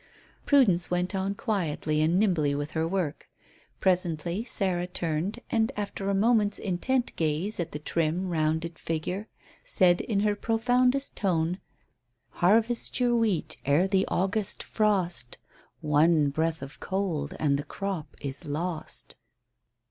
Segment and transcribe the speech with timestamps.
[0.47, 3.29] Prudence went on quietly and nimbly with her work.
[3.79, 9.27] Presently Sarah turned, and after a moment's intent gaze at the trim, rounded figure,
[9.63, 11.59] said in her profoundest tone
[12.31, 15.37] "'Harvest your wheat ere the August frost;
[15.81, 19.15] One breath of cold and the crop is lost.'"